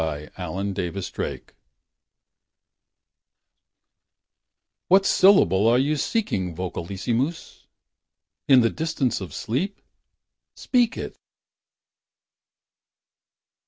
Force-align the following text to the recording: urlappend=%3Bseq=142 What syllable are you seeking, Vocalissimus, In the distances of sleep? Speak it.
urlappend=%3Bseq=142 0.01 1.49
What 4.87 5.05
syllable 5.05 5.67
are 5.67 5.77
you 5.77 5.95
seeking, 5.95 6.55
Vocalissimus, 6.55 7.67
In 8.47 8.61
the 8.61 8.71
distances 8.71 9.21
of 9.21 9.31
sleep? 9.31 9.79
Speak 10.55 10.97
it. 10.97 11.19